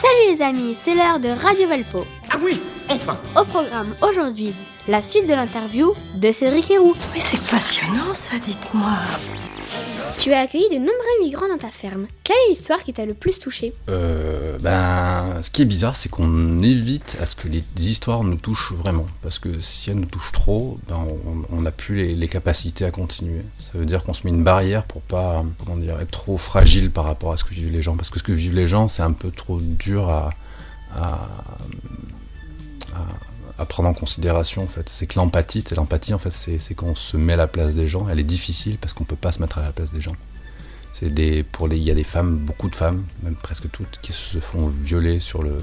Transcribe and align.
Salut 0.00 0.32
les 0.32 0.40
amis, 0.40 0.74
c'est 0.74 0.94
l'heure 0.94 1.20
de 1.20 1.28
Radio 1.28 1.68
Valpo. 1.68 2.06
Ah 2.30 2.36
oui, 2.42 2.58
enfin 2.88 3.18
Au 3.38 3.44
programme 3.44 3.94
aujourd'hui, 4.00 4.54
la 4.88 5.02
suite 5.02 5.28
de 5.28 5.34
l'interview 5.34 5.92
de 6.14 6.32
Cédric 6.32 6.70
Héroux. 6.70 6.96
Mais 7.12 7.20
c'est 7.20 7.38
passionnant 7.50 8.14
ça, 8.14 8.38
dites-moi. 8.42 8.96
Tu 10.16 10.32
as 10.32 10.40
accueilli 10.40 10.70
de 10.70 10.76
nombreux 10.76 11.20
migrants 11.22 11.48
dans 11.48 11.58
ta 11.58 11.68
ferme. 11.68 12.06
Quelle 12.24 12.36
est 12.46 12.48
l'histoire 12.48 12.82
qui 12.82 12.94
t'a 12.94 13.04
le 13.04 13.12
plus 13.12 13.38
touché? 13.40 13.74
Euh, 13.90 14.56
ben, 14.58 15.09
ce 15.42 15.50
qui 15.50 15.62
est 15.62 15.66
bizarre, 15.66 15.96
c'est 15.96 16.08
qu'on 16.08 16.62
évite 16.62 17.18
à 17.20 17.26
ce 17.26 17.36
que 17.36 17.48
les 17.48 17.64
histoires 17.78 18.24
nous 18.24 18.36
touchent 18.36 18.72
vraiment. 18.72 19.06
Parce 19.22 19.38
que 19.38 19.60
si 19.60 19.90
elles 19.90 19.98
nous 19.98 20.06
touchent 20.06 20.32
trop, 20.32 20.78
ben, 20.88 20.98
on 21.50 21.60
n'a 21.62 21.70
plus 21.70 22.14
les, 22.14 22.28
capacités 22.28 22.84
à 22.84 22.90
continuer. 22.90 23.42
Ça 23.58 23.72
veut 23.74 23.86
dire 23.86 24.02
qu'on 24.02 24.14
se 24.14 24.24
met 24.24 24.30
une 24.30 24.44
barrière 24.44 24.84
pour 24.84 25.02
pas, 25.02 25.44
comment 25.58 25.76
dire, 25.76 25.98
être 26.00 26.10
trop 26.10 26.38
fragile 26.38 26.90
par 26.90 27.04
rapport 27.04 27.32
à 27.32 27.36
ce 27.36 27.44
que 27.44 27.54
vivent 27.54 27.72
les 27.72 27.82
gens. 27.82 27.96
Parce 27.96 28.10
que 28.10 28.18
ce 28.18 28.24
que 28.24 28.32
vivent 28.32 28.54
les 28.54 28.68
gens, 28.68 28.88
c'est 28.88 29.02
un 29.02 29.12
peu 29.12 29.30
trop 29.30 29.60
dur 29.60 30.08
à, 30.08 30.30
prendre 33.68 33.88
en 33.88 33.94
considération. 33.94 34.62
En 34.62 34.68
fait, 34.68 34.88
c'est 34.88 35.06
que 35.06 35.18
l'empathie, 35.18 35.62
c'est 35.66 35.74
l'empathie. 35.74 36.14
En 36.14 36.18
fait, 36.18 36.32
c'est 36.32 36.58
c'est 36.58 36.74
qu'on 36.74 36.94
se 36.94 37.16
met 37.16 37.34
à 37.34 37.36
la 37.36 37.46
place 37.46 37.74
des 37.74 37.88
gens. 37.88 38.08
Elle 38.08 38.18
est 38.18 38.24
difficile 38.24 38.78
parce 38.78 38.92
qu'on 38.92 39.04
peut 39.04 39.16
pas 39.16 39.32
se 39.32 39.40
mettre 39.40 39.58
à 39.58 39.62
la 39.62 39.72
place 39.72 39.92
des 39.92 40.00
gens. 40.00 40.16
C'est 40.92 41.10
des, 41.12 41.42
pour 41.44 41.68
les, 41.68 41.76
il 41.76 41.82
y 41.84 41.90
a 41.90 41.94
des 41.94 42.04
femmes, 42.04 42.36
beaucoup 42.36 42.68
de 42.68 42.76
femmes, 42.76 43.04
même 43.22 43.34
presque 43.36 43.70
toutes, 43.70 43.98
qui 44.02 44.12
se 44.12 44.38
font 44.38 44.66
violer 44.68 45.20
sur 45.20 45.42
le, 45.42 45.54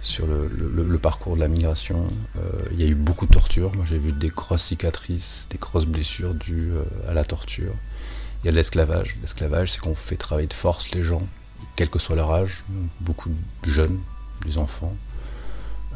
sur 0.00 0.26
le, 0.26 0.48
le- 0.48 0.98
parcours 0.98 1.34
de 1.34 1.40
la 1.40 1.48
migration. 1.48 2.06
Euh, 2.36 2.40
il 2.72 2.80
y 2.80 2.84
a 2.84 2.86
eu 2.86 2.94
beaucoup 2.94 3.26
de 3.26 3.32
tortures. 3.32 3.72
Moi, 3.74 3.84
j'ai 3.86 3.98
vu 3.98 4.12
des 4.12 4.28
grosses 4.30 4.64
cicatrices, 4.64 5.46
des 5.50 5.58
grosses 5.58 5.86
blessures 5.86 6.34
dues 6.34 6.70
euh, 6.72 6.84
à 7.10 7.14
la 7.14 7.24
torture. 7.24 7.72
Il 8.42 8.46
y 8.46 8.48
a 8.48 8.52
de 8.52 8.56
l'esclavage. 8.56 9.16
L'esclavage, 9.20 9.72
c'est 9.72 9.80
qu'on 9.80 9.94
fait 9.94 10.16
travailler 10.16 10.48
de 10.48 10.52
force 10.54 10.90
les 10.92 11.02
gens, 11.02 11.22
quel 11.76 11.88
que 11.90 11.98
soit 11.98 12.16
leur 12.16 12.30
âge, 12.32 12.64
beaucoup 13.00 13.28
de 13.28 13.70
jeunes, 13.70 13.98
des 14.46 14.56
enfants. 14.58 14.94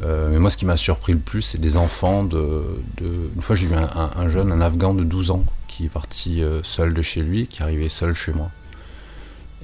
Euh, 0.02 0.28
mais 0.30 0.38
moi, 0.38 0.50
ce 0.50 0.56
qui 0.56 0.66
m'a 0.66 0.76
surpris 0.76 1.12
le 1.12 1.18
plus, 1.20 1.42
c'est 1.42 1.58
des 1.60 1.76
enfants 1.76 2.24
de, 2.24 2.62
de- 2.98 3.30
Une 3.36 3.42
fois, 3.42 3.56
j'ai 3.56 3.66
vu 3.66 3.74
un 3.76 4.28
jeune, 4.28 4.52
un 4.52 4.60
Afghan 4.60 4.92
de 4.94 5.04
12 5.04 5.30
ans, 5.30 5.44
qui 5.74 5.86
est 5.86 5.88
parti 5.88 6.40
euh, 6.40 6.60
seul 6.62 6.94
de 6.94 7.02
chez 7.02 7.20
lui, 7.22 7.48
qui 7.48 7.60
arrivait 7.62 7.88
seul 7.88 8.14
chez 8.14 8.32
moi. 8.32 8.50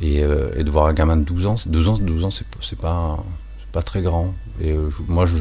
Et, 0.01 0.25
euh, 0.25 0.61
de 0.61 0.69
voir 0.69 0.87
un 0.87 0.93
gamin 0.93 1.17
de 1.17 1.23
12 1.23 1.47
ans, 1.47 1.57
c'est- 1.57 1.71
12 1.71 1.89
ans, 1.89 1.99
12 1.99 2.25
ans, 2.25 2.31
c'est 2.33 2.79
pas- 2.79 3.23
pas, 3.71 3.83
très 3.83 4.03
grand. 4.03 4.35
Et 4.61 4.73
euh, 4.73 4.91
moi, 5.07 5.25
je, 5.27 5.37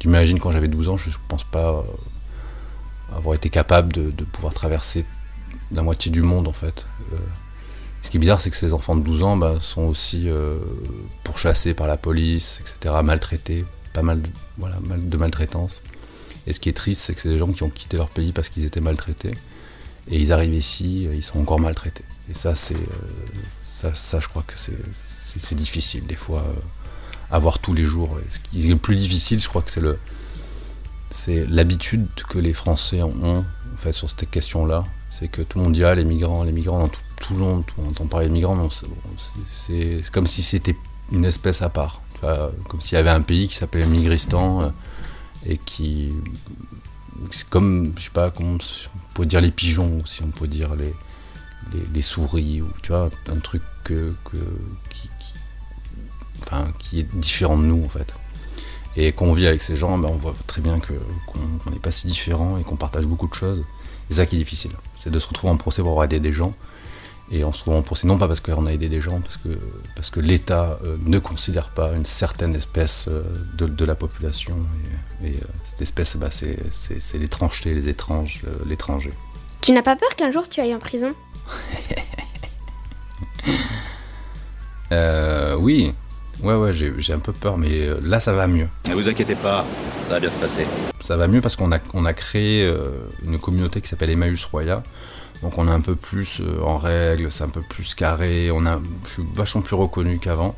j'imagine 0.00 0.38
quand 0.38 0.50
j'avais 0.50 0.68
12 0.68 0.88
ans, 0.88 0.96
je 0.96 1.10
pense 1.28 1.44
pas 1.44 1.84
avoir 3.14 3.34
été 3.34 3.50
capable 3.50 3.92
de, 3.92 4.24
pouvoir 4.24 4.54
traverser 4.54 5.04
la 5.70 5.82
moitié 5.82 6.10
du 6.10 6.22
monde, 6.22 6.48
en 6.48 6.54
fait. 6.54 6.86
Ce 8.00 8.10
qui 8.10 8.16
est 8.16 8.20
bizarre, 8.20 8.40
c'est 8.40 8.50
que 8.50 8.56
ces 8.56 8.72
enfants 8.72 8.96
de 8.96 9.02
12 9.02 9.22
ans 9.22 9.36
bah, 9.36 9.56
sont 9.60 9.82
aussi 9.82 10.28
pourchassés 11.22 11.74
par 11.74 11.86
la 11.86 11.98
police, 11.98 12.62
etc., 12.62 12.94
maltraités, 13.04 13.66
pas 13.92 14.02
mal 14.02 14.22
de, 14.22 14.30
voilà, 14.56 14.78
mal 14.80 15.06
de 15.06 15.16
maltraitance. 15.18 15.82
Et 16.46 16.52
ce 16.52 16.60
qui 16.60 16.68
est 16.68 16.74
triste, 16.74 17.02
c'est 17.02 17.14
que 17.14 17.20
c'est 17.20 17.28
des 17.28 17.38
gens 17.38 17.50
qui 17.52 17.62
ont 17.62 17.70
quitté 17.70 17.96
leur 17.96 18.08
pays 18.08 18.32
parce 18.32 18.48
qu'ils 18.48 18.64
étaient 18.64 18.80
maltraités. 18.80 19.32
Et 20.08 20.18
ils 20.20 20.32
arrivent 20.32 20.54
ici, 20.54 21.06
euh, 21.06 21.14
ils 21.14 21.24
sont 21.24 21.40
encore 21.40 21.58
maltraités. 21.58 22.04
Et 22.30 22.34
ça, 22.34 22.54
c'est, 22.54 22.76
euh, 22.76 23.90
ça, 23.94 24.20
je 24.20 24.28
crois 24.28 24.44
que 24.46 24.54
c'est, 24.56 25.54
difficile, 25.54 26.06
des 26.06 26.14
fois, 26.14 26.44
euh, 26.46 26.52
à 27.30 27.38
voir 27.38 27.58
tous 27.58 27.72
les 27.72 27.84
jours. 27.84 28.18
Et 28.20 28.30
ce 28.30 28.38
qui 28.38 28.66
est 28.66 28.70
le 28.70 28.76
plus 28.76 28.96
difficile, 28.96 29.40
je 29.40 29.48
crois 29.48 29.62
que 29.62 29.70
c'est 29.70 29.80
le, 29.80 29.98
c'est 31.10 31.46
l'habitude 31.46 32.06
que 32.28 32.38
les 32.38 32.52
Français 32.52 33.02
ont, 33.02 33.38
en 33.38 33.78
fait, 33.78 33.92
sur 33.92 34.08
cette 34.08 34.30
question-là. 34.30 34.84
C'est 35.10 35.28
que 35.28 35.42
tout 35.42 35.58
le 35.58 35.64
monde 35.64 35.72
dit, 35.72 35.84
ah, 35.84 35.94
les 35.94 36.04
migrants, 36.04 36.44
les 36.44 36.52
migrants, 36.52 36.88
tout, 36.88 37.00
tout 37.16 37.34
le 37.34 37.40
monde, 37.40 37.64
on 37.78 37.88
entend 37.88 38.06
parler 38.06 38.28
de 38.28 38.32
migrants, 38.32 38.68
c'est, 38.70 40.10
comme 40.12 40.26
si 40.26 40.42
c'était 40.42 40.76
une 41.10 41.24
espèce 41.24 41.62
à 41.62 41.68
part. 41.68 42.02
Comme 42.68 42.80
s'il 42.80 42.96
y 42.96 42.98
avait 42.98 43.10
un 43.10 43.20
pays 43.20 43.46
qui 43.48 43.56
s'appelait 43.56 43.86
Migristan 43.86 44.62
euh, 44.62 44.68
et 45.48 45.58
qui. 45.58 46.12
C'est 47.30 47.48
comme, 47.48 47.92
je 47.96 48.04
sais 48.04 48.10
pas, 48.10 48.30
comment 48.30 48.54
on 48.54 49.14
peut 49.14 49.24
dire 49.24 49.40
les 49.40 49.50
pigeons, 49.50 50.04
si 50.04 50.22
on 50.22 50.28
peut 50.28 50.46
dire 50.46 50.74
les, 50.74 52.02
souris, 52.02 52.60
ou 52.60 52.68
tu 52.82 52.92
vois, 52.92 53.08
un 53.28 53.38
truc 53.38 53.62
que, 53.84 54.14
qui, 56.78 57.00
est 57.00 57.14
différent 57.16 57.56
de 57.56 57.64
nous 57.64 57.84
en 57.84 57.88
fait. 57.88 58.14
Et 58.96 59.12
quand 59.12 59.26
on 59.26 59.32
vit 59.32 59.46
avec 59.46 59.62
ces 59.62 59.76
gens, 59.76 59.96
ben, 59.98 60.08
on 60.10 60.16
voit 60.16 60.34
très 60.46 60.60
bien 60.60 60.78
qu'on 60.78 61.70
n'est 61.70 61.78
pas 61.78 61.90
si 61.90 62.06
différents 62.06 62.58
et 62.58 62.64
qu'on 62.64 62.76
partage 62.76 63.06
beaucoup 63.06 63.28
de 63.28 63.34
choses. 63.34 63.64
Et 64.10 64.14
ça 64.14 64.26
qui 64.26 64.36
est 64.36 64.38
difficile, 64.38 64.72
c'est 64.96 65.10
de 65.10 65.18
se 65.18 65.26
retrouver 65.26 65.52
en 65.52 65.56
procès 65.56 65.82
pour 65.82 65.90
avoir 65.90 66.04
aidé 66.04 66.20
des 66.20 66.32
gens. 66.32 66.54
Et 67.30 67.42
on 67.42 67.52
se 67.52 67.58
retrouve 67.58 67.74
en 67.74 67.82
procès 67.82 68.06
non 68.06 68.18
pas 68.18 68.28
parce 68.28 68.40
qu'on 68.40 68.66
a 68.66 68.72
aidé 68.72 68.88
des 68.88 69.00
gens, 69.00 69.20
parce 69.20 69.36
que, 69.36 69.58
parce 69.96 70.10
que 70.10 70.20
l'État 70.20 70.78
euh, 70.84 70.96
ne 71.04 71.18
considère 71.18 71.70
pas 71.70 71.92
une 71.92 72.06
certaine 72.06 72.54
espèce 72.54 73.08
euh, 73.08 73.24
de 73.58 73.84
la 73.84 73.96
population. 73.96 74.56
Et, 75.24 75.28
euh, 75.28 75.46
cette 75.64 75.82
espèce, 75.82 76.16
bah, 76.16 76.28
c'est 76.30 77.18
l'étrangeté, 77.18 77.74
les 77.74 77.88
étranges, 77.88 78.42
euh, 78.46 78.58
l'étranger. 78.66 79.12
Tu 79.60 79.72
n'as 79.72 79.82
pas 79.82 79.96
peur 79.96 80.14
qu'un 80.16 80.30
jour 80.30 80.48
tu 80.48 80.60
ailles 80.60 80.74
en 80.74 80.78
prison? 80.78 81.14
Euh, 84.92 85.56
oui, 85.56 85.92
ouais, 86.42 86.54
ouais, 86.54 86.72
j'ai, 86.72 86.92
j'ai 86.98 87.12
un 87.12 87.18
peu 87.18 87.32
peur, 87.32 87.58
mais 87.58 87.86
euh, 87.86 87.98
là, 88.02 88.20
ça 88.20 88.32
va 88.32 88.46
mieux. 88.46 88.68
Ne 88.88 88.94
vous 88.94 89.08
inquiétez 89.08 89.34
pas, 89.34 89.64
ça 90.08 90.14
va 90.14 90.20
bien 90.20 90.30
se 90.30 90.38
passer. 90.38 90.66
Ça 91.00 91.16
va 91.16 91.28
mieux 91.28 91.40
parce 91.40 91.56
qu'on 91.56 91.72
a, 91.72 91.78
on 91.94 92.04
a 92.04 92.12
créé 92.12 92.64
euh, 92.66 92.90
une 93.24 93.38
communauté 93.38 93.80
qui 93.80 93.88
s'appelle 93.88 94.10
Emmaüs 94.10 94.44
Roya. 94.44 94.82
Donc 95.42 95.58
on 95.58 95.68
est 95.68 95.70
un 95.70 95.82
peu 95.82 95.94
plus 95.94 96.40
euh, 96.40 96.62
en 96.62 96.78
règle, 96.78 97.30
c'est 97.30 97.44
un 97.44 97.50
peu 97.50 97.60
plus 97.60 97.94
carré, 97.94 98.50
on 98.50 98.64
a, 98.64 98.80
je 99.04 99.10
suis 99.10 99.22
vachement 99.34 99.60
plus 99.60 99.76
reconnu 99.76 100.18
qu'avant. 100.18 100.56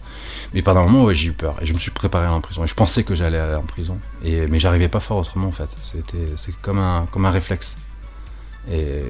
Mais 0.54 0.62
pendant 0.62 0.80
un 0.80 0.84
moment, 0.84 1.04
ouais, 1.04 1.16
j'ai 1.16 1.30
eu 1.30 1.32
peur 1.32 1.56
et 1.60 1.66
je 1.66 1.74
me 1.74 1.78
suis 1.80 1.90
préparé 1.90 2.26
à 2.26 2.28
aller 2.28 2.36
en 2.36 2.40
prison. 2.40 2.62
Et 2.62 2.68
je 2.68 2.74
pensais 2.74 3.02
que 3.02 3.12
j'allais 3.14 3.38
aller 3.38 3.56
en 3.56 3.62
prison, 3.62 3.98
et, 4.24 4.46
mais 4.46 4.60
j'arrivais 4.60 4.88
pas 4.88 5.00
faire 5.00 5.16
autrement 5.16 5.48
en 5.48 5.52
fait. 5.52 5.68
C'était, 5.82 6.28
c'est 6.36 6.54
comme 6.62 6.78
un, 6.78 7.06
comme 7.10 7.24
un 7.26 7.32
réflexe. 7.32 7.76
Et 8.70 9.02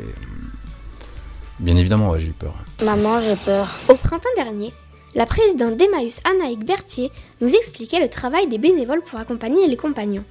bien 1.58 1.76
évidemment, 1.76 2.10
ouais, 2.12 2.20
j'ai 2.20 2.28
eu 2.28 2.32
peur. 2.32 2.54
Maman, 2.82 3.20
j'ai 3.20 3.36
peur. 3.36 3.68
Au 3.88 3.94
printemps 3.94 4.28
dernier, 4.36 4.72
la 5.14 5.26
présidente 5.26 5.76
d'Emmaüs, 5.76 6.20
Anaïk 6.24 6.64
Berthier, 6.64 7.10
nous 7.40 7.48
expliquait 7.48 8.00
le 8.00 8.08
travail 8.08 8.46
des 8.46 8.58
bénévoles 8.58 9.02
pour 9.02 9.18
accompagner 9.18 9.66
les 9.66 9.76
compagnons. 9.76 10.24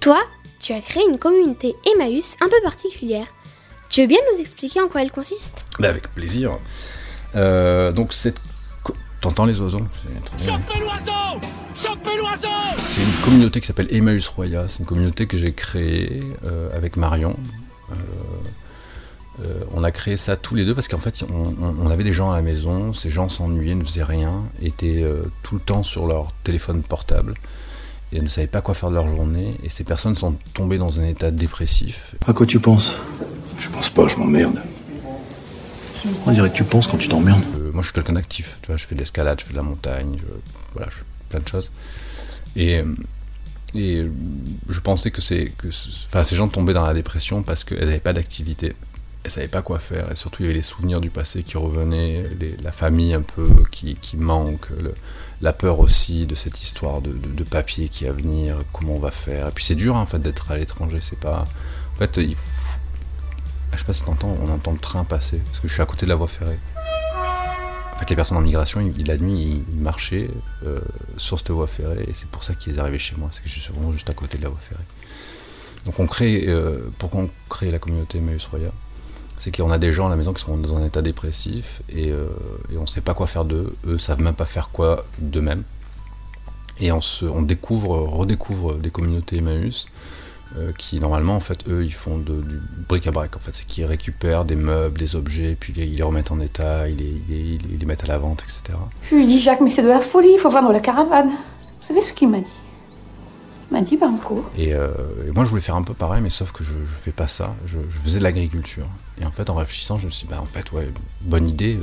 Toi, 0.00 0.18
tu 0.60 0.72
as 0.72 0.80
créé 0.80 1.02
une 1.08 1.18
communauté 1.18 1.76
Emmaüs 1.94 2.36
un 2.40 2.48
peu 2.48 2.60
particulière. 2.62 3.26
Tu 3.88 4.00
veux 4.00 4.06
bien 4.06 4.18
nous 4.32 4.40
expliquer 4.40 4.80
en 4.80 4.88
quoi 4.88 5.02
elle 5.02 5.12
consiste? 5.12 5.64
Bah, 5.78 5.88
avec 5.88 6.12
plaisir. 6.14 6.58
Euh, 7.34 7.92
donc 7.92 8.12
cette... 8.12 8.38
T'entends 9.20 9.44
les 9.44 9.60
oiseaux? 9.60 9.80
L'oiseau 9.80 11.40
Chopez 11.74 12.16
l'oiseau 12.16 12.48
C'est 12.78 13.02
une 13.02 13.24
communauté 13.24 13.60
qui 13.60 13.66
s'appelle 13.66 13.88
Emmaüs 13.90 14.26
Roya. 14.28 14.68
C'est 14.68 14.80
une 14.80 14.86
communauté 14.86 15.26
que 15.26 15.36
j'ai 15.36 15.52
créée 15.52 16.22
euh, 16.44 16.74
avec 16.76 16.96
Marion. 16.96 17.36
Euh, 17.90 17.94
euh, 19.44 19.64
on 19.74 19.84
a 19.84 19.90
créé 19.90 20.16
ça 20.16 20.36
tous 20.36 20.54
les 20.54 20.64
deux 20.64 20.74
parce 20.74 20.88
qu'en 20.88 20.98
fait, 20.98 21.24
on, 21.30 21.90
avait 21.90 22.04
des 22.04 22.12
gens 22.12 22.30
à 22.30 22.36
la 22.36 22.42
maison. 22.42 22.94
Ces 22.94 23.10
gens 23.10 23.28
s'ennuyaient, 23.28 23.74
ne 23.74 23.84
faisaient 23.84 24.02
rien, 24.04 24.44
étaient 24.62 25.02
euh, 25.02 25.24
tout 25.42 25.56
le 25.56 25.60
temps 25.60 25.82
sur 25.82 26.06
leur 26.06 26.32
téléphone 26.42 26.82
portable 26.82 27.34
et 28.12 28.20
ne 28.20 28.28
savaient 28.28 28.46
pas 28.46 28.60
quoi 28.62 28.74
faire 28.74 28.88
de 28.90 28.94
leur 28.94 29.08
journée. 29.08 29.56
Et 29.62 29.68
ces 29.68 29.84
personnes 29.84 30.14
sont 30.14 30.36
tombées 30.54 30.78
dans 30.78 31.00
un 31.00 31.04
état 31.04 31.30
dépressif. 31.30 32.14
À 32.26 32.32
quoi 32.32 32.46
tu 32.46 32.58
penses? 32.60 32.96
Je 33.58 33.68
pense 33.68 33.90
pas, 33.90 34.08
je 34.08 34.16
m'emmerde. 34.16 34.62
On 36.24 36.32
dirait 36.32 36.50
que 36.50 36.56
tu 36.56 36.64
penses 36.64 36.86
quand 36.86 36.98
tu 36.98 37.08
t'emmerdes. 37.08 37.42
Euh, 37.58 37.72
moi, 37.72 37.82
je 37.82 37.88
suis 37.88 37.94
quelqu'un 37.94 38.14
d'actif. 38.14 38.58
Tu 38.62 38.68
vois, 38.68 38.76
je 38.76 38.86
fais 38.86 38.94
de 38.94 39.00
l'escalade, 39.00 39.40
je 39.40 39.46
fais 39.46 39.52
de 39.52 39.56
la 39.56 39.62
montagne, 39.64 40.16
je, 40.18 40.24
voilà, 40.72 40.88
je 40.90 40.96
fais 40.96 41.04
plein 41.28 41.40
de 41.40 41.48
choses. 41.48 41.72
Et, 42.54 42.82
et 43.74 44.08
je 44.68 44.80
pensais 44.80 45.10
que 45.10 45.20
enfin, 46.06 46.24
ces 46.24 46.36
gens 46.36 46.48
tombaient 46.48 46.72
dans 46.72 46.86
la 46.86 46.94
dépression 46.94 47.42
parce 47.42 47.64
qu'elles 47.64 47.80
n'avaient 47.80 47.98
pas 47.98 48.14
d'activité. 48.14 48.74
Elles 49.26 49.32
savaient 49.32 49.48
pas 49.48 49.60
quoi 49.62 49.80
faire. 49.80 50.12
Et 50.12 50.14
surtout, 50.14 50.42
il 50.42 50.46
y 50.46 50.48
avait 50.48 50.54
les 50.54 50.62
souvenirs 50.62 51.00
du 51.00 51.10
passé 51.10 51.42
qui 51.42 51.56
revenaient, 51.56 52.30
la 52.62 52.70
famille 52.70 53.12
un 53.12 53.22
peu 53.22 53.48
qui, 53.72 53.96
qui 53.96 54.16
manque, 54.16 54.68
la 55.42 55.52
peur 55.52 55.80
aussi 55.80 56.26
de 56.26 56.36
cette 56.36 56.62
histoire 56.62 57.00
de, 57.00 57.10
de- 57.12 57.42
papier 57.42 57.88
qui 57.88 58.04
est 58.04 58.08
à 58.08 58.12
venir, 58.12 58.58
comment 58.72 58.94
on 58.94 58.98
va 59.00 59.10
faire. 59.10 59.48
Et 59.48 59.50
puis 59.50 59.64
c'est 59.64 59.74
dur 59.74 59.96
hein, 59.96 60.02
en 60.02 60.06
fait 60.06 60.20
d'être 60.20 60.52
à 60.52 60.56
l'étranger. 60.56 60.98
C'est 61.00 61.18
pas. 61.18 61.44
En 61.94 61.98
fait, 61.98 62.20
je 62.20 63.78
sais 63.78 63.84
pas 63.84 63.92
si 63.92 64.04
t'entends, 64.04 64.36
on 64.40 64.48
entend 64.48 64.70
le 64.70 64.78
train 64.78 65.02
passer 65.02 65.38
parce 65.38 65.58
que 65.58 65.66
je 65.66 65.72
suis 65.72 65.82
à 65.82 65.86
côté 65.86 66.06
de 66.06 66.10
la 66.10 66.16
voie 66.16 66.28
ferrée. 66.28 66.60
En 67.92 67.98
fait, 67.98 68.08
les 68.08 68.14
personnes 68.14 68.36
en 68.38 68.42
migration, 68.42 68.80
la 69.06 69.16
nuit, 69.16 69.42
ils, 69.42 69.64
ils 69.74 69.80
marchaient 69.80 70.30
euh, 70.64 70.78
sur 71.16 71.38
cette 71.38 71.50
voie 71.50 71.66
ferrée, 71.66 72.04
et 72.06 72.14
c'est 72.14 72.28
pour 72.28 72.44
ça 72.44 72.54
qu'ils 72.54 72.78
arrivaient 72.78 72.98
chez 72.98 73.16
moi. 73.16 73.30
C'est 73.32 73.42
que 73.42 73.48
je 73.48 73.58
suis 73.58 73.72
vraiment 73.72 73.90
juste 73.90 74.08
à 74.08 74.14
côté 74.14 74.38
de 74.38 74.44
la 74.44 74.50
voie 74.50 74.58
ferrée. 74.60 74.84
Donc, 75.84 75.98
on 75.98 76.06
crée, 76.06 76.44
euh, 76.46 76.90
pourquoi 76.98 77.22
on 77.22 77.30
crée 77.48 77.70
la 77.72 77.78
communauté 77.80 78.18
Emmaüs 78.18 78.46
Roya 78.46 78.70
C'est 79.38 79.54
qu'on 79.54 79.70
a 79.70 79.78
des 79.78 79.92
gens 79.92 80.06
à 80.06 80.10
la 80.10 80.16
maison 80.16 80.32
qui 80.32 80.42
sont 80.42 80.56
dans 80.56 80.76
un 80.76 80.86
état 80.86 81.02
dépressif, 81.02 81.82
et, 81.90 82.10
euh, 82.10 82.26
on 82.76 82.82
ne 82.82 82.86
sait 82.86 83.00
pas 83.02 83.14
quoi 83.14 83.26
faire 83.26 83.44
d'eux. 83.44 83.74
Eux 83.86 83.98
savent 83.98 84.22
même 84.22 84.34
pas 84.34 84.46
faire 84.46 84.70
quoi 84.70 85.04
d'eux-mêmes. 85.18 85.62
Et 86.80 86.90
on, 86.92 87.00
découvre, 87.42 87.96
redécouvre 87.96 88.74
des 88.78 88.90
communautés 88.90 89.38
Emmaüs 89.38 89.86
euh, 90.58 90.72
qui 90.76 91.00
normalement 91.00 91.34
en 91.34 91.40
fait 91.40 91.66
eux 91.68 91.84
ils 91.84 91.92
font 91.94 92.18
du 92.18 92.32
bric-à-brac 92.88 93.34
en 93.34 93.38
fait, 93.40 93.54
c'est 93.54 93.66
qu'ils 93.66 93.84
récupèrent 93.86 94.44
des 94.44 94.56
meubles, 94.56 94.98
des 94.98 95.16
objets, 95.16 95.56
puis 95.58 95.72
ils 95.76 95.96
les 95.96 96.02
remettent 96.02 96.30
en 96.30 96.38
état, 96.40 96.86
ils 96.88 96.96
les, 96.98 97.22
ils 97.68 97.78
les- 97.78 97.86
mettent 97.86 98.04
à 98.04 98.08
la 98.08 98.18
vente, 98.18 98.42
etc. 98.44 98.78
Je 99.10 99.14
lui 99.16 99.26
dis, 99.26 99.40
Jacques, 99.40 99.60
mais 99.62 99.70
c'est 99.70 99.82
de 99.82 99.88
la 99.88 100.00
folie, 100.00 100.32
il 100.34 100.38
faut 100.38 100.50
vendre 100.50 100.70
la 100.70 100.80
caravane. 100.80 101.28
Vous 101.30 101.86
savez 101.86 102.02
ce 102.02 102.12
qu'il 102.12 102.28
m'a 102.28 102.40
dit? 102.40 102.52
M'a 103.70 103.80
dit, 103.82 103.96
Banco. 103.96 104.44
Et, 104.56 104.74
euh, 104.74 104.88
et 105.26 105.30
moi 105.32 105.44
je 105.44 105.50
voulais 105.50 105.62
faire 105.62 105.76
un 105.76 105.82
peu 105.82 105.94
pareil, 105.94 106.22
mais 106.22 106.30
sauf 106.30 106.52
que 106.52 106.62
je, 106.64 106.72
je 106.72 106.94
fais 106.94 107.12
pas 107.12 107.26
ça, 107.26 107.54
je, 107.66 107.78
je 107.90 107.98
faisais 108.04 108.18
de 108.18 108.24
l'agriculture. 108.24 108.86
Et 109.20 109.24
en 109.24 109.30
fait 109.30 109.48
en 109.50 109.54
réfléchissant, 109.54 109.98
je 109.98 110.06
me 110.06 110.10
suis 110.10 110.26
dit, 110.26 110.32
bah 110.32 110.40
en 110.40 110.46
fait 110.46 110.72
ouais, 110.72 110.88
bonne 111.22 111.48
idée. 111.48 111.78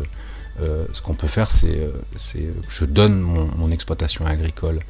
Euh, 0.62 0.86
ce 0.92 1.02
qu'on 1.02 1.16
peut 1.16 1.28
faire, 1.28 1.50
c'est, 1.50 1.80
euh, 1.80 1.92
c'est 2.16 2.48
je 2.70 2.86
donne 2.86 3.20
mon, 3.20 3.50
mon 3.58 3.72
exploitation 3.72 4.26
agricole 4.28 4.82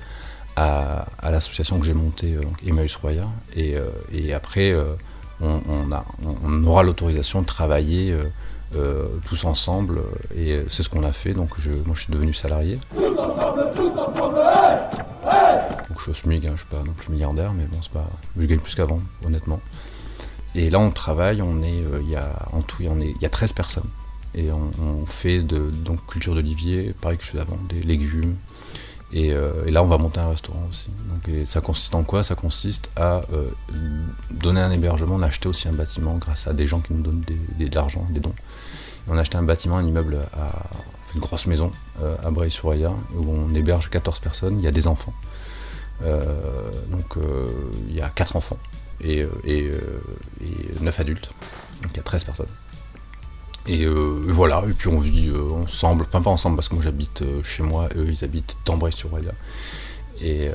à, 0.58 1.06
à 1.20 1.32
l'association 1.32 1.80
que 1.80 1.86
j'ai 1.86 1.94
montée, 1.94 2.34
donc 2.36 2.58
Emmaüs 2.68 2.94
Roya, 2.98 3.28
et, 3.56 3.78
euh, 3.78 3.86
et 4.12 4.34
après 4.34 4.72
euh, 4.74 4.94
on, 5.42 5.62
on 5.70 5.92
a, 5.94 6.06
on, 6.44 6.64
aura 6.66 6.84
l'autorisation 6.84 7.42
de 7.42 7.48
travailler 7.48 8.12
euh, 8.12 8.26
euh, 8.76 9.08
tous 9.26 9.46
ensemble, 9.46 10.02
et 10.36 10.60
c'est 10.68 10.84
ce 10.84 10.90
qu'on 10.90 11.04
a 11.06 11.14
fait. 11.14 11.32
Donc 11.32 11.52
je, 11.58 11.72
moi 11.72 11.96
je 11.96 12.02
suis 12.02 12.12
devenu 12.14 12.34
salarié. 12.34 12.78
Je 15.98 16.02
suis 16.04 16.12
au 16.12 16.14
SMIC, 16.14 16.46
hein, 16.46 16.52
je 16.54 16.58
suis 16.58 16.68
pas 16.68 16.84
non 16.84 16.94
plus 16.94 17.12
milliardaire, 17.12 17.54
mais 17.54 17.66
bon, 17.66 17.78
c'est 17.82 17.92
pas, 17.92 18.10
je 18.38 18.46
gagne 18.46 18.60
plus 18.60 18.76
qu'avant, 18.76 19.02
honnêtement. 19.26 19.60
Et 20.56 20.70
là, 20.70 20.80
on 20.80 20.92
travaille, 20.92 21.42
on 21.42 21.62
est, 21.62 21.84
euh, 21.84 22.02
il 22.02 22.10
y 22.10 22.16
a, 22.16 22.48
en 22.52 22.62
tout, 22.62 22.84
il 22.84 23.16
y 23.22 23.26
a 23.26 23.30
13 23.30 23.54
personnes. 23.54 23.90
Et 24.36 24.50
on, 24.52 25.06
fait 25.06 25.42
de, 25.42 25.70
donc 25.70 26.06
culture 26.08 26.34
d'olivier, 26.34 26.96
pareil 27.02 27.20
que 27.20 27.24
je 27.24 27.30
faisais 27.30 27.42
avant, 27.42 27.58
des 27.70 27.82
légumes. 27.82 28.36
Et, 29.12 29.32
euh, 29.32 29.66
et 29.68 29.72
là, 29.72 29.84
on 29.84 29.88
va 29.88 30.00
monter 30.00 30.20
un 30.20 30.30
restaurant 30.30 30.66
aussi. 30.72 30.90
Donc, 31.10 31.28
et 31.30 31.46
ça 31.46 31.62
consiste 31.62 31.94
en 31.94 32.04
quoi? 32.04 32.24
Ça 32.24 32.34
consiste 32.34 32.90
à 32.96 33.22
euh, 33.32 33.50
donner 34.32 34.60
un 34.60 34.72
hébergement, 34.72 35.16
on 35.16 35.22
a 35.22 35.30
aussi 35.46 35.68
un 35.68 35.74
bâtiment 35.74 36.16
grâce 36.18 36.48
à 36.48 36.54
des 36.54 36.66
gens 36.66 36.80
qui 36.80 36.94
nous 36.94 37.04
donnent 37.04 37.22
de 37.22 37.76
l'argent, 37.76 38.08
des 38.10 38.20
dons. 38.20 38.34
Et 39.08 39.12
on 39.12 39.18
a 39.18 39.22
acheté 39.22 39.38
un 39.38 39.44
bâtiment, 39.44 39.78
un 39.78 39.86
immeuble, 39.86 40.18
à, 40.34 40.64
une 41.14 41.22
grosse 41.22 41.46
maison 41.46 41.72
à 42.26 42.32
Breil-sur-Oya, 42.32 42.92
où 43.14 43.30
on 43.30 43.54
héberge 43.54 43.92
14 43.92 44.20
personnes, 44.20 44.58
il 44.58 44.66
y 44.66 44.68
a 44.68 44.72
des 44.72 44.88
enfants. 44.88 45.14
Euh, 46.02 46.72
donc 46.90 47.18
euh, 47.18 47.50
il 47.88 47.96
y 47.96 48.02
a 48.02 48.10
4 48.10 48.36
enfants 48.36 48.58
et, 49.02 49.22
euh, 49.22 49.30
et, 49.46 49.64
euh, 49.64 50.02
et 50.42 50.84
9 50.84 51.00
adultes. 51.00 51.32
Donc 51.82 51.92
il 51.94 51.98
y 51.98 52.00
a 52.00 52.04
13 52.04 52.24
personnes. 52.24 52.48
Et 53.66 53.86
voilà, 53.86 54.62
et 54.70 54.74
puis 54.74 54.90
on 54.90 55.00
vit 55.00 55.32
ensemble, 55.56 56.04
enfin 56.10 56.22
pas 56.22 56.30
ensemble 56.30 56.58
parce 56.58 56.68
que 56.68 56.76
moi 56.76 56.84
j'habite 56.84 57.24
chez 57.44 57.64
moi, 57.64 57.88
eux 57.96 58.08
ils 58.10 58.26
habitent 58.26 58.58
Tambray-sur-Roya. 58.66 59.32
Et, 60.22 60.50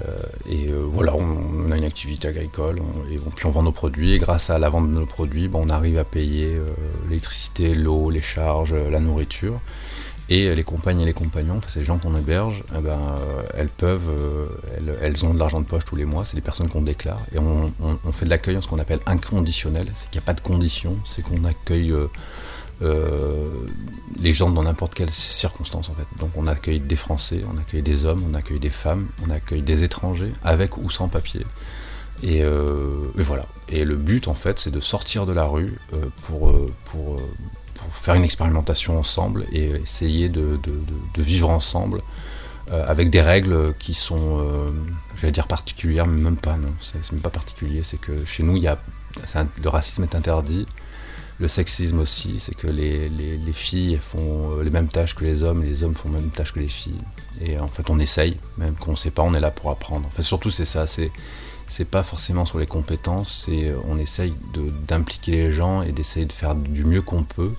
et 0.46 0.70
voilà, 0.70 1.14
on, 1.14 1.72
a 1.72 1.76
une 1.78 1.84
activité 1.84 2.28
agricole, 2.28 2.80
et 3.10 3.16
puis 3.34 3.46
on 3.46 3.50
vend 3.50 3.62
nos 3.62 3.72
produits, 3.72 4.12
et 4.12 4.18
grâce 4.18 4.50
à 4.50 4.58
la 4.58 4.68
vente 4.68 4.90
de 4.90 4.94
nos 4.94 5.06
produits, 5.06 5.48
ben, 5.48 5.58
on 5.62 5.70
arrive 5.70 5.96
à 5.96 6.04
payer 6.04 6.60
l'électricité, 7.08 7.74
l'eau, 7.74 8.10
les 8.10 8.20
charges, 8.20 8.74
la 8.74 9.00
nourriture. 9.00 9.58
Et 10.30 10.54
les 10.54 10.64
compagnes 10.64 11.00
et 11.00 11.06
les 11.06 11.14
compagnons, 11.14 11.56
enfin, 11.56 11.70
les 11.76 11.84
gens 11.84 11.96
qu'on 11.96 12.14
héberge, 12.14 12.62
eh 12.76 12.80
ben, 12.80 12.98
euh, 12.98 13.42
elles 13.54 13.70
peuvent, 13.70 14.10
euh, 14.10 14.98
elles, 15.00 15.24
ont 15.24 15.32
de 15.32 15.38
l'argent 15.38 15.60
de 15.60 15.64
poche 15.64 15.86
tous 15.86 15.96
les 15.96 16.04
mois, 16.04 16.26
c'est 16.26 16.36
les 16.36 16.42
personnes 16.42 16.68
qu'on 16.68 16.82
déclare. 16.82 17.20
Et 17.32 17.38
on, 17.38 17.72
fait 18.12 18.26
de 18.26 18.30
l'accueil 18.30 18.56
en 18.58 18.60
ce 18.60 18.68
qu'on 18.68 18.78
appelle 18.78 19.00
inconditionnel, 19.06 19.86
c'est 19.94 20.10
qu'il 20.10 20.20
n'y 20.20 20.24
a 20.24 20.26
pas 20.26 20.34
de 20.34 20.42
conditions, 20.42 20.98
c'est 21.06 21.22
qu'on 21.22 21.44
accueille 21.44 21.94
euh, 22.82 23.66
les 24.20 24.34
gens 24.34 24.50
dans 24.50 24.62
n'importe 24.64 24.94
quelle 24.94 25.10
circonstance 25.10 25.88
en 25.88 25.94
fait. 25.94 26.06
Donc 26.18 26.30
on 26.36 26.46
accueille 26.46 26.80
des 26.80 26.96
Français, 26.96 27.42
on 27.50 27.56
accueille 27.56 27.82
des 27.82 28.04
hommes, 28.04 28.22
on 28.30 28.34
accueille 28.34 28.60
des 28.60 28.70
femmes, 28.70 29.08
on 29.26 29.30
accueille 29.30 29.62
des 29.62 29.82
étrangers, 29.82 30.32
avec 30.44 30.76
ou 30.76 30.90
sans 30.90 31.08
papier. 31.08 31.46
Et, 32.22 32.40
et 32.40 33.22
voilà. 33.22 33.46
Et 33.70 33.84
le 33.84 33.96
but 33.96 34.28
en 34.28 34.34
fait, 34.34 34.58
c'est 34.58 34.72
de 34.72 34.80
sortir 34.80 35.24
de 35.24 35.32
la 35.32 35.44
rue 35.44 35.78
pour, 36.22 36.52
pour, 36.84 37.20
faire 37.92 38.14
une 38.14 38.24
expérimentation 38.24 38.98
ensemble 38.98 39.46
et 39.52 39.70
essayer 39.70 40.28
de, 40.28 40.58
vivre 41.16 41.50
ensemble 41.50 42.02
euh, 42.70 42.84
avec 42.86 43.10
des 43.10 43.22
règles 43.22 43.74
qui 43.78 43.94
sont, 43.94 44.40
euh, 44.40 44.70
j'allais 45.16 45.32
dire 45.32 45.46
particulières, 45.46 46.06
mais 46.06 46.20
même 46.20 46.36
pas, 46.36 46.56
non, 46.56 46.74
c'est 46.80 47.12
même 47.12 47.22
pas 47.22 47.30
particulier. 47.30 47.82
C'est 47.82 48.00
que 48.00 48.24
chez 48.26 48.42
nous, 48.42 48.56
y 48.56 48.68
a, 48.68 48.78
le 49.62 49.68
racisme 49.68 50.02
est 50.02 50.14
interdit, 50.14 50.66
le 51.40 51.48
sexisme 51.48 52.00
aussi, 52.00 52.40
c'est 52.40 52.54
que 52.54 52.66
les, 52.66 53.08
les, 53.08 53.36
les 53.38 53.52
filles 53.52 53.98
font 54.02 54.58
euh, 54.58 54.62
les 54.64 54.70
mêmes 54.70 54.88
tâches 54.88 55.14
que 55.14 55.24
les 55.24 55.42
hommes, 55.42 55.62
et 55.62 55.66
les 55.66 55.82
hommes 55.82 55.94
font 55.94 56.08
les 56.08 56.16
mêmes 56.16 56.30
tâches 56.30 56.52
que 56.52 56.58
les 56.58 56.68
filles. 56.68 57.00
Et 57.40 57.58
en 57.58 57.68
fait, 57.68 57.88
on 57.90 57.98
essaye, 58.00 58.38
même 58.56 58.74
qu'on 58.74 58.92
ne 58.92 58.96
sait 58.96 59.12
pas, 59.12 59.22
on 59.22 59.32
est 59.34 59.40
là 59.40 59.50
pour 59.50 59.70
apprendre. 59.70 60.06
En 60.06 60.10
fait, 60.10 60.24
surtout, 60.24 60.50
c'est 60.50 60.64
ça, 60.64 60.86
c'est 60.86 61.12
c'est 61.68 61.84
pas 61.84 62.02
forcément 62.02 62.44
sur 62.44 62.58
les 62.58 62.66
compétences, 62.66 63.44
c'est 63.46 63.66
euh, 63.66 63.78
on 63.84 63.98
essaye 63.98 64.34
d'impliquer 64.86 65.32
les 65.32 65.52
gens 65.52 65.82
et 65.82 65.92
d'essayer 65.92 66.26
de 66.26 66.32
faire 66.32 66.54
du 66.54 66.84
mieux 66.84 67.02
qu'on 67.02 67.24
peut 67.24 67.52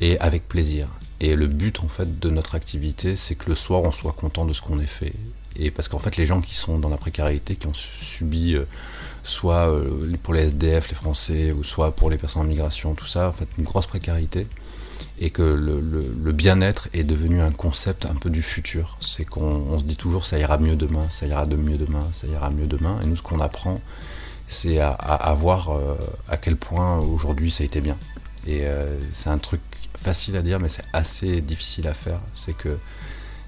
et 0.00 0.18
avec 0.18 0.48
plaisir. 0.48 0.88
Et 1.20 1.36
le 1.36 1.46
but 1.46 1.80
en 1.80 1.88
fait 1.88 2.18
de 2.18 2.30
notre 2.30 2.54
activité, 2.54 3.14
c'est 3.14 3.34
que 3.34 3.50
le 3.50 3.54
soir 3.54 3.82
on 3.82 3.92
soit 3.92 4.12
content 4.12 4.44
de 4.46 4.52
ce 4.52 4.62
qu'on 4.62 4.80
ait 4.80 4.86
fait. 4.86 5.12
Et 5.56 5.70
parce 5.70 5.88
qu'en 5.88 5.98
fait 5.98 6.16
les 6.16 6.24
gens 6.24 6.40
qui 6.40 6.56
sont 6.56 6.78
dans 6.78 6.88
la 6.88 6.96
précarité, 6.96 7.56
qui 7.56 7.66
ont 7.66 7.74
subi 7.74 8.54
euh, 8.54 8.64
soit 9.22 9.70
euh, 9.70 10.16
pour 10.22 10.32
les 10.32 10.44
SDF, 10.44 10.88
les 10.88 10.94
Français, 10.94 11.52
ou 11.52 11.62
soit 11.62 11.94
pour 11.94 12.10
les 12.10 12.16
personnes 12.16 12.42
en 12.42 12.46
migration, 12.46 12.94
tout 12.94 13.06
ça, 13.06 13.32
fait 13.32 13.48
une 13.58 13.64
grosse 13.64 13.86
précarité. 13.86 14.46
Et 15.18 15.30
que 15.30 15.42
le, 15.42 16.32
bien-être 16.32 16.88
est 16.92 17.04
devenu 17.04 17.40
un 17.40 17.52
concept 17.52 18.06
un 18.06 18.14
peu 18.14 18.30
du 18.30 18.42
futur. 18.42 18.96
C'est 19.00 19.24
qu'on 19.24 19.42
on 19.42 19.78
se 19.78 19.84
dit 19.84 19.96
toujours 19.96 20.24
ça 20.24 20.38
ira 20.38 20.58
mieux 20.58 20.76
demain, 20.76 21.08
ça 21.10 21.26
ira 21.26 21.46
de 21.46 21.56
mieux 21.56 21.78
demain, 21.78 22.08
ça 22.12 22.26
ira 22.26 22.50
mieux 22.50 22.66
demain. 22.66 22.98
Et 23.02 23.06
nous 23.06 23.16
ce 23.16 23.22
qu'on 23.22 23.40
apprend, 23.40 23.80
c'est 24.46 24.80
à, 24.80 25.36
voir 25.38 25.70
euh, 25.70 25.94
à 26.28 26.36
quel 26.36 26.56
point 26.56 26.98
aujourd'hui 26.98 27.50
ça 27.50 27.62
a 27.62 27.66
été 27.66 27.80
bien. 27.80 27.96
Et 28.46 28.66
euh, 28.66 28.98
c'est 29.12 29.30
un 29.30 29.38
truc 29.38 29.60
facile 29.98 30.36
à 30.36 30.42
dire, 30.42 30.58
mais 30.58 30.68
c'est 30.68 30.84
assez 30.92 31.40
difficile 31.40 31.86
à 31.86 31.94
faire. 31.94 32.20
C'est 32.34 32.56
que 32.56 32.78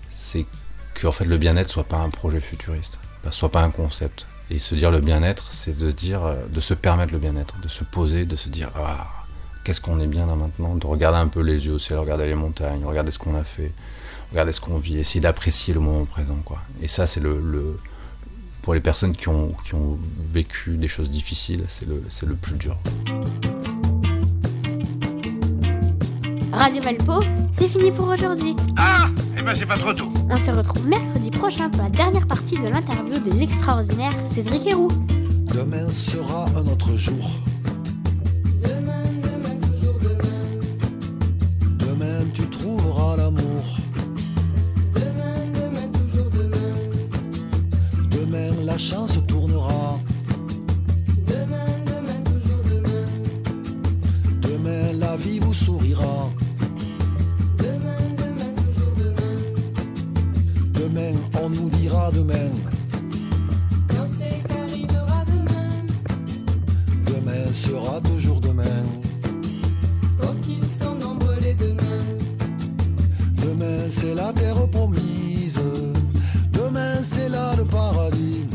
c'est 0.08 0.46
que 0.94 1.06
en 1.06 1.12
fait 1.12 1.24
le 1.24 1.38
bien-être 1.38 1.70
soit 1.70 1.84
pas 1.84 1.98
un 1.98 2.10
projet 2.10 2.40
futuriste, 2.40 2.98
soit 3.30 3.50
pas 3.50 3.62
un 3.62 3.70
concept. 3.70 4.26
Et 4.50 4.58
se 4.58 4.74
dire 4.74 4.90
le 4.90 5.00
bien-être, 5.00 5.52
c'est 5.52 5.76
de 5.78 5.90
dire, 5.90 6.22
euh, 6.24 6.46
de 6.52 6.60
se 6.60 6.74
permettre 6.74 7.12
le 7.12 7.18
bien-être, 7.18 7.58
de 7.60 7.68
se 7.68 7.82
poser, 7.82 8.26
de 8.26 8.36
se 8.36 8.50
dire 8.50 8.70
ah 8.76 9.23
qu'est-ce 9.64 9.80
qu'on 9.80 9.98
est 10.00 10.06
bien 10.06 10.26
là 10.26 10.36
maintenant, 10.36 10.76
de 10.76 10.86
regarder 10.86 11.18
un 11.18 11.28
peu 11.28 11.40
les 11.40 11.66
yeux 11.66 11.72
au 11.72 11.78
ciel, 11.78 11.98
regarder 11.98 12.26
les 12.26 12.34
montagnes, 12.34 12.84
regarder 12.84 13.10
ce 13.10 13.18
qu'on 13.18 13.34
a 13.34 13.44
fait, 13.44 13.72
regarder 14.30 14.52
ce 14.52 14.60
qu'on 14.60 14.76
vit, 14.78 14.98
essayer 14.98 15.20
d'apprécier 15.20 15.74
le 15.74 15.80
moment 15.80 16.04
présent 16.04 16.38
quoi. 16.44 16.58
Et 16.82 16.88
ça 16.88 17.06
c'est 17.06 17.20
le, 17.20 17.40
le 17.40 17.78
pour 18.62 18.74
les 18.74 18.80
personnes 18.80 19.14
qui 19.14 19.28
ont, 19.28 19.52
qui 19.66 19.74
ont 19.74 19.98
vécu 20.32 20.76
des 20.76 20.88
choses 20.88 21.10
difficiles, 21.10 21.64
c'est 21.68 21.86
le, 21.86 22.02
c'est 22.08 22.26
le 22.26 22.34
plus 22.34 22.56
dur. 22.56 22.76
Radio 26.52 26.80
Valpo, 26.80 27.20
c'est 27.50 27.68
fini 27.68 27.90
pour 27.90 28.08
aujourd'hui. 28.08 28.54
Ah 28.76 29.08
Eh 29.36 29.42
ben 29.42 29.54
c'est 29.54 29.66
pas 29.66 29.76
trop 29.76 29.92
tôt. 29.92 30.12
On 30.30 30.36
se 30.36 30.50
retrouve 30.50 30.86
mercredi 30.86 31.30
prochain 31.30 31.68
pour 31.68 31.82
la 31.82 31.90
dernière 31.90 32.26
partie 32.26 32.56
de 32.56 32.68
l'interview 32.68 33.18
de 33.18 33.36
l'extraordinaire 33.36 34.12
Cédric 34.26 34.66
Héroux. 34.66 34.88
Demain 35.54 35.88
sera 35.90 36.46
un 36.56 36.66
autre 36.68 36.96
jour. 36.96 37.30
Nous 62.12 62.24
dira 62.24 62.28
demain. 62.28 62.50
Demain 67.06 67.52
sera 67.54 68.00
toujours 68.00 68.40
demain. 68.40 68.62
Demain 73.42 73.88
c'est 73.90 74.14
la 74.14 74.32
terre 74.32 74.68
promise. 74.70 75.58
Demain 76.52 77.02
c'est 77.02 77.28
là 77.28 77.54
le 77.56 77.64
paradis. 77.64 78.46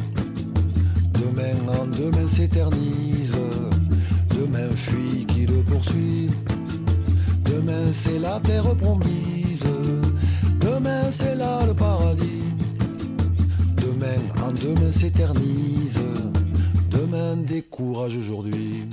Demain 1.14 1.56
en 1.68 1.86
demain 1.86 2.28
s'éternise. 2.28 3.34
Demain 4.30 4.70
fuit 4.76 5.26
qui 5.26 5.46
le 5.46 5.62
poursuit. 5.64 6.30
Demain 7.46 7.94
c'est 7.94 8.20
la 8.20 8.40
terre 8.42 8.76
promise. 8.76 9.64
Demain 10.62 11.04
c'est 11.12 11.36
là 11.36 11.59
Demain 14.70 14.92
s'éternise. 14.92 16.00
Demain 16.92 17.38
décourage 17.38 18.16
aujourd'hui. 18.16 18.84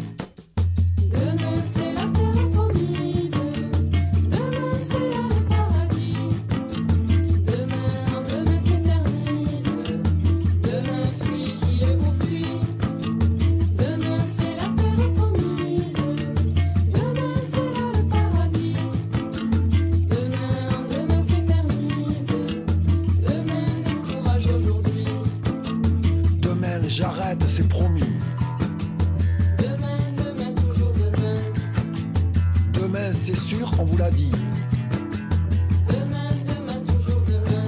C'est 33.12 33.36
sûr, 33.36 33.70
on 33.78 33.84
vous 33.84 33.96
l'a 33.96 34.10
dit. 34.10 34.30
Demain, 35.88 36.30
demain, 36.48 36.80
toujours 36.86 37.22
demain. 37.26 37.64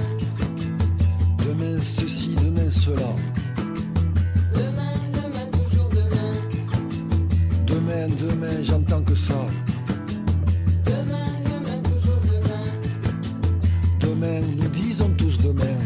Demain 1.45 1.79
ceci, 1.81 2.35
demain 2.35 2.69
cela. 2.69 3.13
Demain, 4.53 4.93
demain, 5.13 5.47
toujours 5.51 5.89
demain. 5.89 6.33
Demain, 7.67 8.07
demain, 8.19 8.63
j'entends 8.63 9.01
que 9.03 9.15
ça. 9.15 9.45
Demain, 10.85 11.31
demain, 11.45 11.79
toujours 11.83 12.21
demain. 12.25 12.67
Demain, 13.99 14.41
nous 14.57 14.69
disons 14.69 15.09
tous 15.17 15.37
demain. 15.39 15.77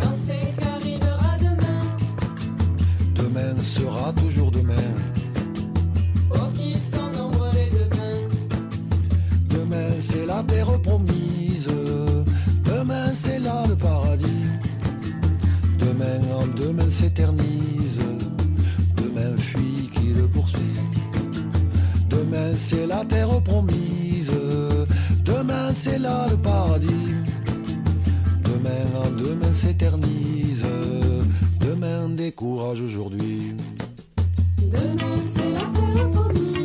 Quand 0.00 0.14
c'est 0.26 0.54
qu'arrivera 0.62 1.36
demain. 1.40 1.82
Demain 3.14 3.62
sera 3.62 4.12
toujours 4.12 4.50
demain. 4.50 4.53
S'éternise. 16.94 18.00
Demain, 18.96 19.36
fuit 19.36 19.90
qui 19.94 20.12
le 20.14 20.26
poursuit. 20.28 20.78
Demain, 22.08 22.52
c'est 22.56 22.86
la 22.86 23.04
terre 23.04 23.40
promise. 23.42 24.30
Demain, 25.24 25.72
c'est 25.74 25.98
là 25.98 26.26
le 26.30 26.36
paradis. 26.36 27.14
Demain, 28.44 28.84
demain, 29.18 29.52
s'éternise. 29.52 30.64
Demain, 31.60 32.10
décourage 32.10 32.80
aujourd'hui. 32.80 33.54
Demain, 34.62 35.16
c'est 35.34 35.50
la 35.50 35.66
terre 35.76 36.10
promise. 36.12 36.63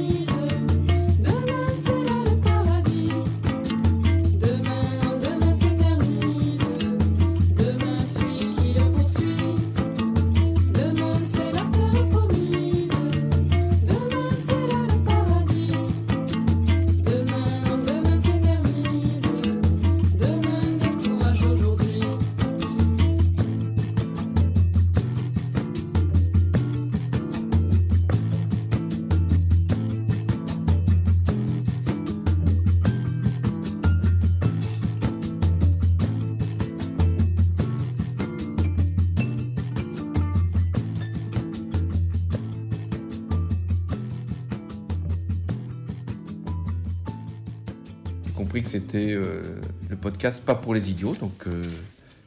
Compris 48.50 48.63
que 48.63 48.70
c'était 48.70 49.12
euh, 49.12 49.44
le 49.91 49.96
podcast 49.96 50.44
pas 50.44 50.56
pour 50.56 50.74
les 50.74 50.89
idiots, 50.89 51.13
donc 51.13 51.46
euh, 51.46 51.62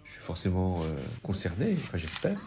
je 0.05 0.12
suis 0.12 0.21
forcément 0.21 0.81
euh, 0.83 0.95
concerné, 1.21 1.75
enfin 1.76 1.99
j'espère. 1.99 2.38